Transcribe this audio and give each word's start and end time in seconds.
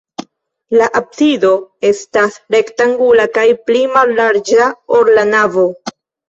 La 0.79 0.85
absido 0.99 1.51
estas 1.89 2.39
rektangula 2.55 3.27
kaj 3.37 3.45
pli 3.69 3.83
mallarĝa, 3.99 4.67
ol 5.01 5.13
la 5.21 5.29
navo. 5.37 5.69